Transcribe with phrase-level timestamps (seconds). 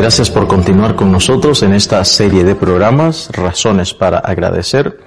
[0.00, 4.98] Gracias por continuar con nosotros en esta serie de programas, Razones para Agradecer,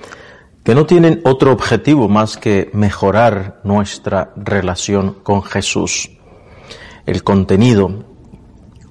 [0.64, 6.12] que no tienen otro objetivo más que mejorar nuestra relación con Jesús.
[7.08, 8.06] El contenido,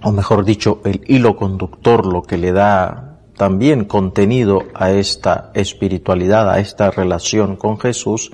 [0.02, 6.50] o mejor dicho, el hilo conductor, lo que le da también contenido a esta espiritualidad,
[6.50, 8.33] a esta relación con Jesús,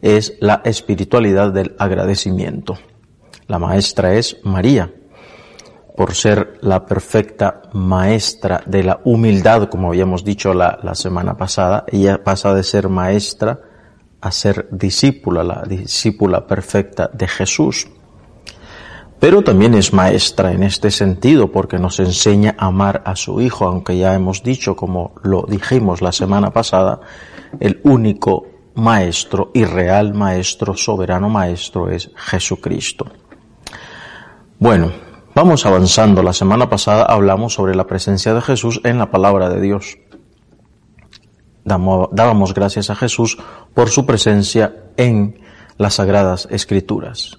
[0.00, 2.78] es la espiritualidad del agradecimiento.
[3.48, 4.90] La maestra es María
[5.96, 12.22] por ser la perfecta maestra de la humildad, como habíamos dicho la, semana pasada, ella
[12.24, 13.60] pasa de ser maestra
[14.20, 17.88] a ser discípula, la discípula perfecta de Jesús.
[19.18, 23.66] Pero también es maestra en este sentido porque nos enseña a amar a su Hijo,
[23.66, 27.00] aunque ya hemos dicho, como lo dijimos la semana pasada,
[27.60, 33.06] el único maestro y real maestro, soberano maestro es Jesucristo.
[34.58, 34.90] Bueno,
[35.34, 36.22] Vamos avanzando.
[36.22, 39.96] La semana pasada hablamos sobre la presencia de Jesús en la palabra de Dios.
[41.64, 43.38] Dábamos gracias a Jesús
[43.72, 45.40] por su presencia en
[45.78, 47.38] las sagradas escrituras.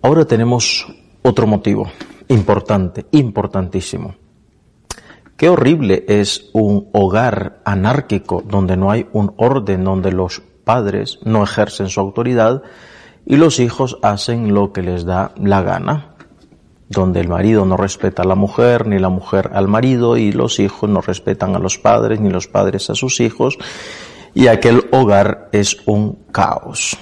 [0.00, 0.86] Ahora tenemos
[1.20, 1.90] otro motivo
[2.28, 4.14] importante, importantísimo.
[5.36, 11.44] Qué horrible es un hogar anárquico donde no hay un orden, donde los padres no
[11.44, 12.62] ejercen su autoridad
[13.26, 16.14] y los hijos hacen lo que les da la gana
[16.88, 20.58] donde el marido no respeta a la mujer, ni la mujer al marido, y los
[20.58, 23.58] hijos no respetan a los padres, ni los padres a sus hijos,
[24.34, 26.96] y aquel hogar es un caos.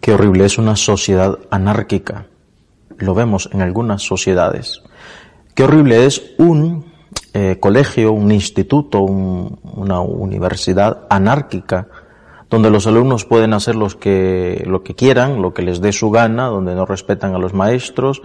[0.00, 2.26] Qué horrible, es una sociedad anárquica.
[2.98, 4.82] Lo vemos en algunas sociedades.
[5.54, 6.92] Qué horrible es un
[7.32, 11.88] eh, colegio, un instituto, una universidad anárquica,
[12.50, 16.10] donde los alumnos pueden hacer los que, lo que quieran, lo que les dé su
[16.10, 18.22] gana, donde no respetan a los maestros,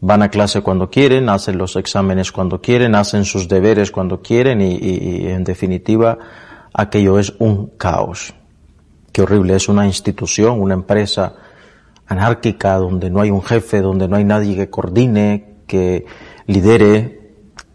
[0.00, 4.60] van a clase cuando quieren, hacen los exámenes cuando quieren, hacen sus deberes cuando quieren
[4.60, 6.18] y, y, en definitiva
[6.72, 8.34] aquello es un caos.
[9.12, 11.34] Qué horrible, es una institución, una empresa
[12.06, 16.06] anárquica donde no hay un jefe, donde no hay nadie que coordine, que
[16.46, 17.16] lidere.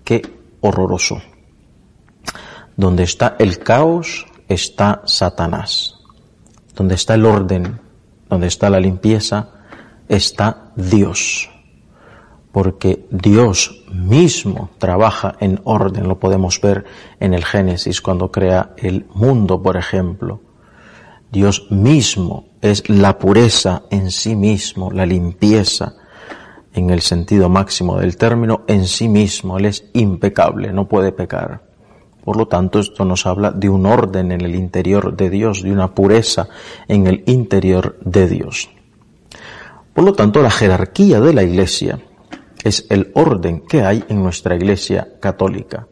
[0.03, 0.21] Qué
[0.61, 1.21] horroroso.
[2.75, 5.95] Donde está el caos está Satanás.
[6.75, 7.79] Donde está el orden,
[8.29, 9.49] donde está la limpieza,
[10.07, 11.52] está Dios
[12.53, 16.85] porque Dios mismo trabaja en orden, lo podemos ver
[17.19, 20.39] en el Génesis cuando crea el mundo, por ejemplo.
[21.31, 25.95] Dios mismo es la pureza en sí mismo, la limpieza
[26.75, 31.63] en el sentido máximo del término, en sí mismo, Él es impecable, no puede pecar.
[32.23, 35.71] Por lo tanto, esto nos habla de un orden en el interior de Dios, de
[35.71, 36.49] una pureza
[36.87, 38.69] en el interior de Dios.
[39.91, 41.99] Por lo tanto, la jerarquía de la Iglesia
[42.63, 45.87] es el orden que hay en nuestra Iglesia católica,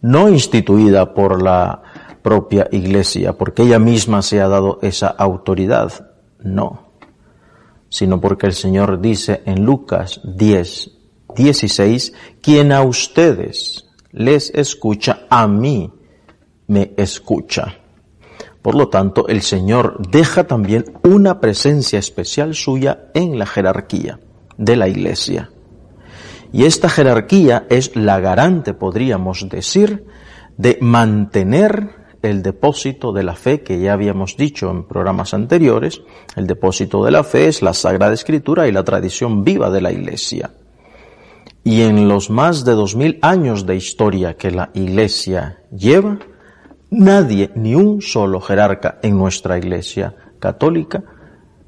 [0.00, 1.82] no instituida por la
[2.22, 6.92] propia Iglesia, porque ella misma se ha dado esa autoridad, no,
[7.88, 10.90] sino porque el Señor dice en Lucas 10,
[11.36, 15.92] 16, quien a ustedes les escucha, a mí
[16.68, 17.78] me escucha.
[18.62, 24.20] Por lo tanto, el Señor deja también una presencia especial suya en la jerarquía
[24.56, 25.51] de la Iglesia.
[26.52, 30.04] Y esta jerarquía es la garante, podríamos decir,
[30.58, 36.02] de mantener el depósito de la fe que ya habíamos dicho en programas anteriores.
[36.36, 39.92] El depósito de la fe es la Sagrada Escritura y la tradición viva de la
[39.92, 40.50] Iglesia.
[41.64, 46.18] Y en los más de dos mil años de historia que la Iglesia lleva,
[46.90, 51.02] nadie, ni un solo jerarca en nuestra Iglesia católica,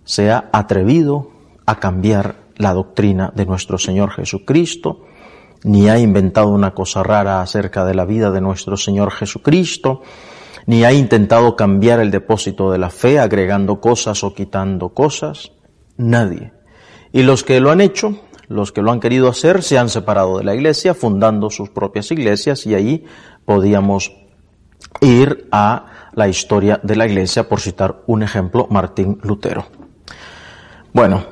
[0.04, 1.30] se ha atrevido
[1.64, 5.04] a cambiar la doctrina de nuestro Señor Jesucristo,
[5.64, 10.02] ni ha inventado una cosa rara acerca de la vida de nuestro Señor Jesucristo,
[10.66, 15.52] ni ha intentado cambiar el depósito de la fe agregando cosas o quitando cosas.
[15.96, 16.52] Nadie.
[17.12, 18.18] Y los que lo han hecho,
[18.48, 22.10] los que lo han querido hacer, se han separado de la iglesia, fundando sus propias
[22.10, 23.04] iglesias y ahí
[23.44, 24.12] podíamos
[25.00, 29.66] ir a la historia de la Iglesia, por citar un ejemplo, Martín Lutero.
[30.92, 31.24] Bueno,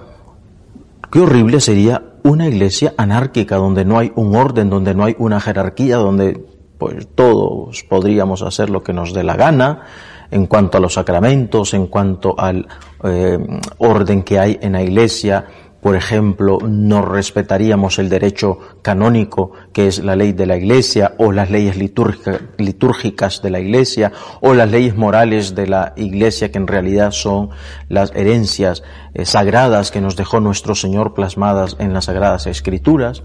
[1.13, 5.41] qué horrible sería una iglesia anárquica donde no hay un orden, donde no hay una
[5.41, 6.43] jerarquía, donde
[6.79, 9.83] pues todos podríamos hacer lo que nos dé la gana
[10.31, 12.67] en cuanto a los sacramentos, en cuanto al
[13.05, 13.39] eh,
[13.77, 15.45] orden que hay en la iglesia,
[15.83, 21.33] por ejemplo, no respetaríamos el derecho canónico, que es la ley de la Iglesia, o
[21.33, 26.69] las leyes litúrgicas de la Iglesia, o las leyes morales de la Iglesia, que en
[26.69, 27.51] realidad son
[27.89, 33.25] las herencias eh, sagradas que nos dejó nuestro Señor plasmadas en las Sagradas Escrituras.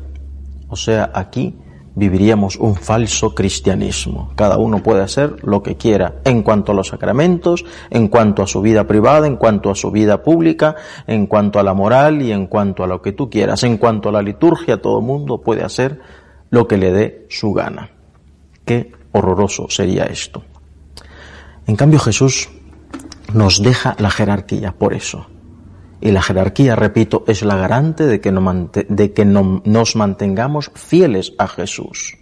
[0.68, 1.56] O sea, aquí
[1.98, 4.32] viviríamos un falso cristianismo.
[4.36, 8.48] Cada uno puede hacer lo que quiera en cuanto a los sacramentos, en cuanto a
[8.48, 10.76] su vida privada, en cuanto a su vida pública,
[11.08, 13.64] en cuanto a la moral y en cuanto a lo que tú quieras.
[13.64, 16.00] En cuanto a la liturgia, todo mundo puede hacer
[16.52, 17.90] lo que le dé su gana.
[18.64, 20.44] Qué horroroso sería esto.
[21.66, 22.50] En cambio Jesús
[23.34, 25.26] nos deja la jerarquía por eso.
[26.00, 28.32] Y la jerarquía, repito, es la garante de que,
[28.88, 32.18] de que nos mantengamos fieles a Jesús.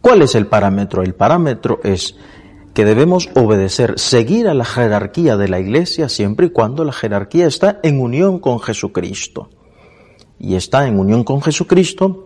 [0.00, 1.02] ¿Cuál es el parámetro?
[1.02, 2.16] El parámetro es
[2.74, 7.46] que debemos obedecer, seguir a la jerarquía de la Iglesia siempre y cuando la jerarquía
[7.46, 9.48] está en unión con Jesucristo.
[10.38, 12.25] Y está en unión con Jesucristo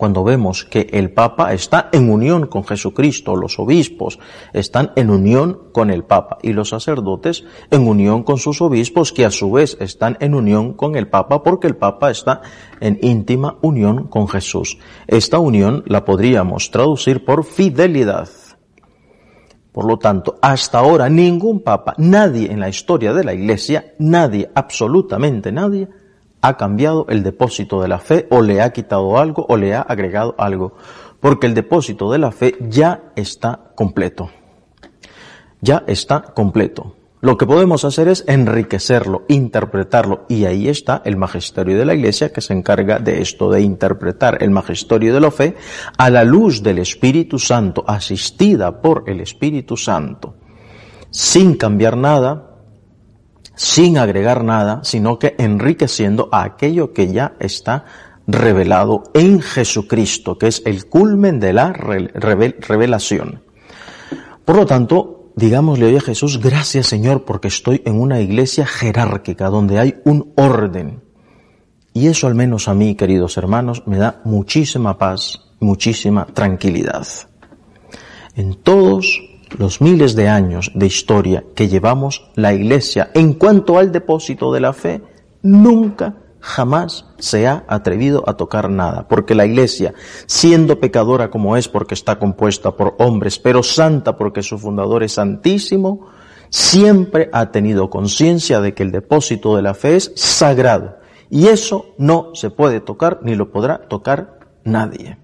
[0.00, 4.18] cuando vemos que el Papa está en unión con Jesucristo, los obispos
[4.54, 9.26] están en unión con el Papa y los sacerdotes en unión con sus obispos que
[9.26, 12.40] a su vez están en unión con el Papa porque el Papa está
[12.80, 14.78] en íntima unión con Jesús.
[15.06, 18.30] Esta unión la podríamos traducir por fidelidad.
[19.70, 24.50] Por lo tanto, hasta ahora ningún papa, nadie en la historia de la Iglesia, nadie,
[24.54, 25.88] absolutamente nadie,
[26.42, 29.82] ha cambiado el depósito de la fe o le ha quitado algo o le ha
[29.82, 30.74] agregado algo,
[31.20, 34.30] porque el depósito de la fe ya está completo.
[35.60, 36.96] Ya está completo.
[37.22, 42.32] Lo que podemos hacer es enriquecerlo, interpretarlo, y ahí está el magisterio de la Iglesia
[42.32, 45.54] que se encarga de esto, de interpretar el magisterio de la fe
[45.98, 50.34] a la luz del Espíritu Santo, asistida por el Espíritu Santo,
[51.10, 52.49] sin cambiar nada,
[53.60, 57.84] sin agregar nada, sino que enriqueciendo a aquello que ya está
[58.26, 63.42] revelado en Jesucristo, que es el culmen de la revelación.
[64.46, 69.50] Por lo tanto, digámosle hoy a Jesús, gracias Señor, porque estoy en una iglesia jerárquica,
[69.50, 71.02] donde hay un orden.
[71.92, 77.06] Y eso al menos a mí, queridos hermanos, me da muchísima paz, muchísima tranquilidad.
[78.36, 79.20] En todos
[79.58, 84.60] los miles de años de historia que llevamos la Iglesia en cuanto al depósito de
[84.60, 85.02] la fe,
[85.42, 89.94] nunca jamás se ha atrevido a tocar nada, porque la Iglesia,
[90.26, 95.12] siendo pecadora como es porque está compuesta por hombres, pero santa porque su fundador es
[95.12, 96.08] santísimo,
[96.48, 100.96] siempre ha tenido conciencia de que el depósito de la fe es sagrado,
[101.28, 105.18] y eso no se puede tocar ni lo podrá tocar nadie.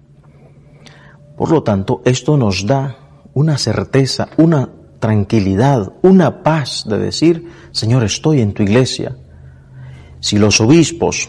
[1.37, 3.06] Por lo tanto, esto nos da
[3.37, 9.15] una certeza, una tranquilidad, una paz de decir, Señor, estoy en tu iglesia.
[10.21, 11.29] Si los obispos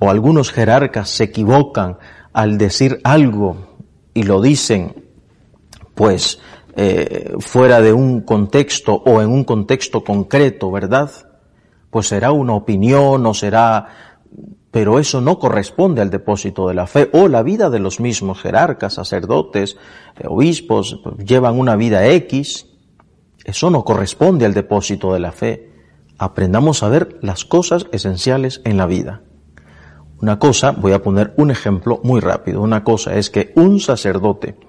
[0.00, 1.96] o algunos jerarcas se equivocan
[2.32, 3.78] al decir algo
[4.14, 5.04] y lo dicen,
[5.94, 6.40] pues,
[6.74, 11.08] eh, fuera de un contexto o en un contexto concreto, ¿verdad?
[11.88, 14.07] Pues será una opinión o será
[14.78, 18.40] pero eso no corresponde al depósito de la fe o la vida de los mismos
[18.40, 19.76] jerarcas, sacerdotes,
[20.16, 22.68] eh, obispos, llevan una vida X.
[23.44, 25.72] Eso no corresponde al depósito de la fe.
[26.16, 29.22] Aprendamos a ver las cosas esenciales en la vida.
[30.22, 34.60] Una cosa, voy a poner un ejemplo muy rápido, una cosa es que un sacerdote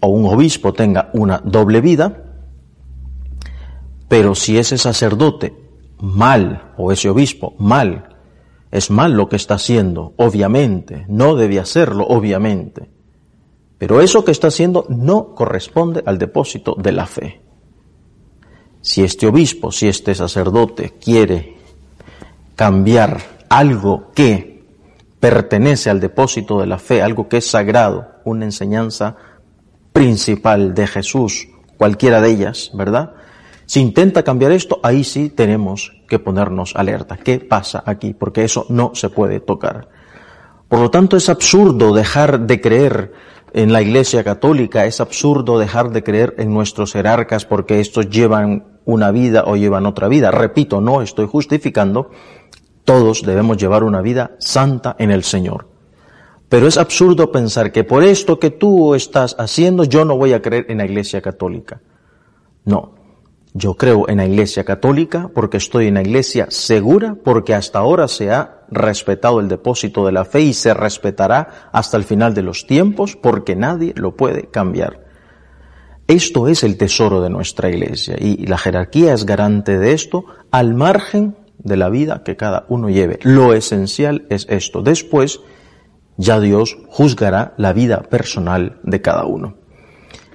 [0.00, 2.24] o un obispo tenga una doble vida,
[4.08, 5.54] pero si ese sacerdote
[5.98, 8.14] mal o ese obispo mal
[8.70, 12.90] es mal lo que está haciendo, obviamente, no debe hacerlo, obviamente.
[13.78, 17.40] Pero eso que está haciendo no corresponde al depósito de la fe.
[18.80, 21.56] Si este obispo, si este sacerdote quiere
[22.56, 24.64] cambiar algo que
[25.20, 29.16] pertenece al depósito de la fe, algo que es sagrado, una enseñanza
[29.92, 33.14] principal de Jesús, cualquiera de ellas, ¿verdad?
[33.68, 37.18] Si intenta cambiar esto, ahí sí tenemos que ponernos alerta.
[37.18, 38.14] ¿Qué pasa aquí?
[38.14, 39.90] Porque eso no se puede tocar.
[40.68, 43.12] Por lo tanto, es absurdo dejar de creer
[43.52, 48.78] en la Iglesia Católica, es absurdo dejar de creer en nuestros jerarcas porque estos llevan
[48.86, 50.30] una vida o llevan otra vida.
[50.30, 52.10] Repito, no estoy justificando,
[52.84, 55.68] todos debemos llevar una vida santa en el Señor.
[56.48, 60.40] Pero es absurdo pensar que por esto que tú estás haciendo yo no voy a
[60.40, 61.82] creer en la Iglesia Católica.
[62.64, 62.97] No,
[63.54, 68.08] yo creo en la Iglesia católica porque estoy en la Iglesia segura, porque hasta ahora
[68.08, 72.42] se ha respetado el depósito de la fe y se respetará hasta el final de
[72.42, 75.06] los tiempos porque nadie lo puede cambiar.
[76.06, 80.74] Esto es el tesoro de nuestra Iglesia y la jerarquía es garante de esto al
[80.74, 83.18] margen de la vida que cada uno lleve.
[83.22, 84.82] Lo esencial es esto.
[84.82, 85.40] Después,
[86.16, 89.56] ya Dios juzgará la vida personal de cada uno.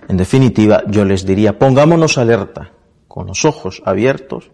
[0.10, 2.72] En definitiva, yo les diría, pongámonos alerta,
[3.14, 4.50] con los ojos abiertos,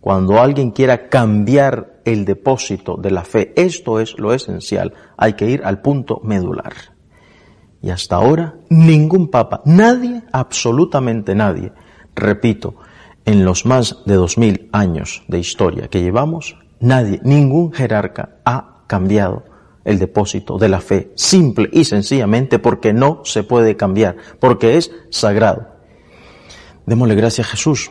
[0.00, 3.52] cuando alguien quiera cambiar el depósito de la fe.
[3.54, 4.94] Esto es lo esencial.
[5.16, 6.72] Hay que ir al punto medular.
[7.80, 11.70] Y hasta ahora, ningún papa, nadie, absolutamente nadie,
[12.16, 12.74] repito,
[13.26, 18.82] en los más de dos mil años de historia que llevamos, nadie, ningún jerarca ha
[18.88, 19.44] cambiado
[19.84, 24.90] el depósito de la fe, simple y sencillamente porque no se puede cambiar, porque es
[25.10, 25.69] sagrado.
[26.90, 27.88] Démosle gracias a Jesús,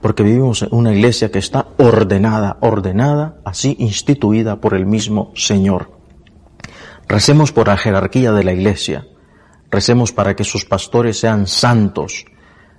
[0.00, 5.90] porque vivimos en una iglesia que está ordenada, ordenada, así instituida por el mismo Señor.
[7.06, 9.06] Recemos por la jerarquía de la iglesia,
[9.70, 12.24] recemos para que sus pastores sean santos,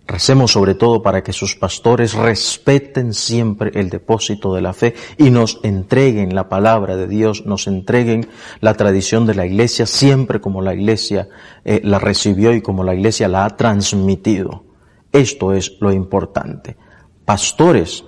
[0.08, 5.30] Recemos sobre todo para que sus pastores respeten siempre el depósito de la fe y
[5.30, 8.28] nos entreguen la palabra de Dios, nos entreguen
[8.60, 11.30] la tradición de la iglesia siempre como la iglesia
[11.64, 14.73] eh, la recibió y como la iglesia la ha transmitido.
[15.14, 16.76] Esto es lo importante.
[17.24, 18.04] Pastores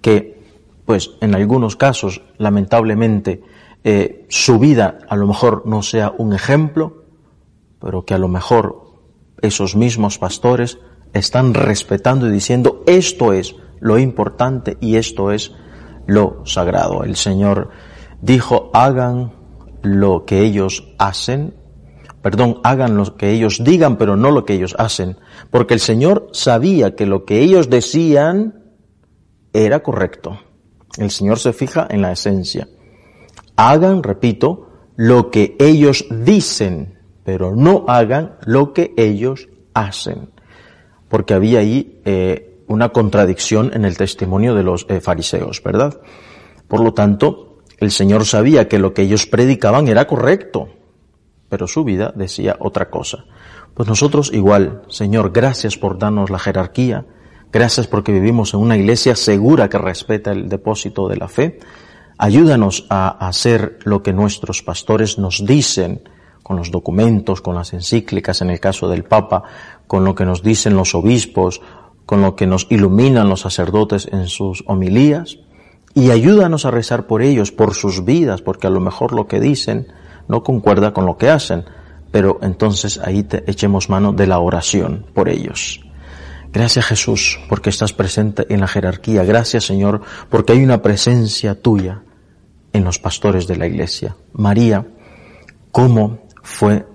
[0.00, 0.42] que,
[0.84, 3.42] pues en algunos casos, lamentablemente,
[3.82, 7.04] eh, su vida a lo mejor no sea un ejemplo,
[7.80, 8.84] pero que a lo mejor
[9.42, 10.78] esos mismos pastores
[11.12, 15.52] están respetando y diciendo esto es lo importante y esto es
[16.06, 17.04] lo sagrado.
[17.04, 17.70] El Señor
[18.20, 19.32] dijo hagan
[19.82, 21.54] lo que ellos hacen,
[22.22, 25.18] perdón, hagan lo que ellos digan, pero no lo que ellos hacen,
[25.50, 28.62] porque el Señor sabía que lo que ellos decían
[29.52, 30.38] era correcto.
[30.98, 32.68] El Señor se fija en la esencia.
[33.56, 40.34] Hagan, repito, lo que ellos dicen, pero no hagan lo que ellos hacen
[41.14, 46.00] porque había ahí eh, una contradicción en el testimonio de los eh, fariseos, ¿verdad?
[46.66, 50.70] Por lo tanto, el Señor sabía que lo que ellos predicaban era correcto,
[51.48, 53.26] pero su vida decía otra cosa.
[53.74, 57.04] Pues nosotros igual, Señor, gracias por darnos la jerarquía,
[57.52, 61.58] gracias porque vivimos en una iglesia segura que respeta el depósito de la fe.
[62.16, 66.08] Ayúdanos a hacer lo que nuestros pastores nos dicen,
[66.44, 69.42] con los documentos, con las encíclicas, en el caso del Papa,
[69.88, 71.60] con lo que nos dicen los obispos,
[72.06, 75.38] con lo que nos iluminan los sacerdotes en sus homilías,
[75.94, 79.40] y ayúdanos a rezar por ellos, por sus vidas, porque a lo mejor lo que
[79.40, 79.88] dicen
[80.28, 81.64] no concuerda con lo que hacen,
[82.14, 85.80] pero entonces ahí te echemos mano de la oración por ellos.
[86.52, 89.24] Gracias Jesús porque estás presente en la jerarquía.
[89.24, 92.02] Gracias Señor porque hay una presencia tuya
[92.72, 94.14] en los pastores de la iglesia.
[94.32, 94.86] María,
[95.72, 96.86] ¿cómo fue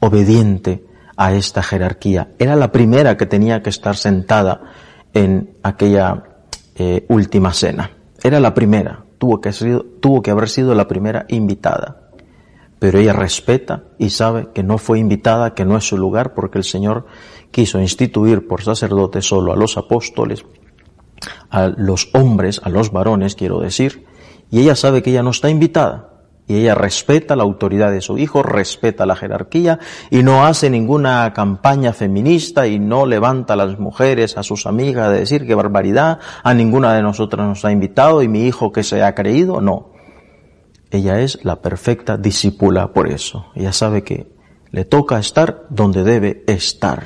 [0.00, 0.84] obediente
[1.16, 2.32] a esta jerarquía.
[2.38, 4.60] Era la primera que tenía que estar sentada
[5.14, 6.22] en aquella
[6.74, 7.92] eh, última cena.
[8.22, 9.52] Era la primera, tuvo que,
[10.00, 12.05] tuvo que haber sido la primera invitada.
[12.78, 16.58] Pero ella respeta y sabe que no fue invitada, que no es su lugar, porque
[16.58, 17.06] el Señor
[17.50, 20.44] quiso instituir por sacerdote solo a los apóstoles,
[21.50, 24.04] a los hombres, a los varones, quiero decir,
[24.50, 26.16] y ella sabe que ella no está invitada
[26.48, 29.80] y ella respeta la autoridad de su hijo, respeta la jerarquía
[30.10, 35.10] y no hace ninguna campaña feminista y no levanta a las mujeres, a sus amigas,
[35.10, 38.84] de decir que barbaridad, a ninguna de nosotras nos ha invitado y mi hijo que
[38.84, 39.95] se ha creído, no.
[40.90, 43.46] Ella es la perfecta discípula por eso.
[43.54, 44.32] Ella sabe que
[44.70, 47.04] le toca estar donde debe estar.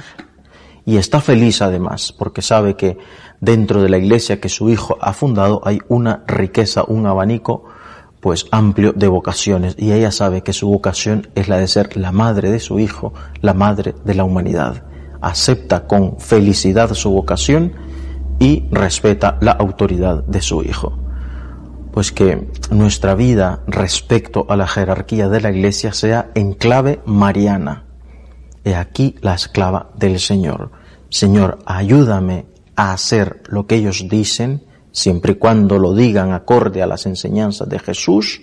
[0.84, 2.98] Y está feliz además, porque sabe que
[3.40, 7.64] dentro de la iglesia que su hijo ha fundado hay una riqueza, un abanico
[8.20, 12.12] pues amplio de vocaciones y ella sabe que su vocación es la de ser la
[12.12, 14.84] madre de su hijo, la madre de la humanidad.
[15.22, 17.72] Acepta con felicidad su vocación
[18.38, 20.99] y respeta la autoridad de su hijo.
[21.92, 27.84] Pues que nuestra vida respecto a la jerarquía de la iglesia sea en clave mariana.
[28.64, 30.70] He aquí la esclava del Señor.
[31.08, 36.86] Señor, ayúdame a hacer lo que ellos dicen siempre y cuando lo digan acorde a
[36.86, 38.42] las enseñanzas de Jesús,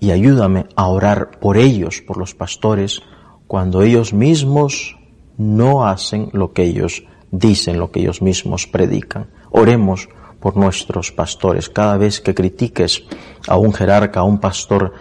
[0.00, 3.00] y ayúdame a orar por ellos, por los pastores,
[3.46, 4.98] cuando ellos mismos
[5.38, 9.30] no hacen lo que ellos dicen, lo que ellos mismos predican.
[9.50, 10.08] Oremos
[10.44, 11.70] por nuestros pastores.
[11.70, 13.02] Cada vez que critiques
[13.48, 14.92] a un jerarca, a un pastor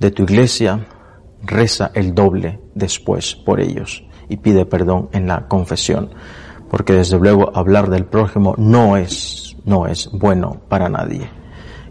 [0.00, 0.84] de tu iglesia,
[1.44, 6.10] reza el doble después por ellos y pide perdón en la confesión
[6.68, 11.30] porque desde luego hablar del prójimo no es, no es bueno para nadie.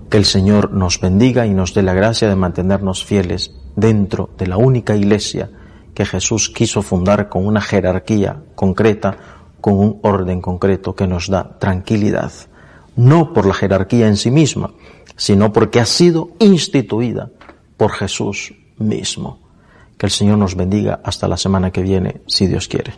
[0.09, 4.47] Que el Señor nos bendiga y nos dé la gracia de mantenernos fieles dentro de
[4.47, 5.49] la única iglesia
[5.93, 9.15] que Jesús quiso fundar con una jerarquía concreta,
[9.61, 12.31] con un orden concreto que nos da tranquilidad.
[12.99, 14.73] No por la jerarquía en sí misma,
[15.15, 17.31] sino porque ha sido instituida
[17.77, 19.39] por Jesús mismo.
[19.97, 22.91] Que el Señor nos bendiga hasta la semana que viene, si Dios quiere.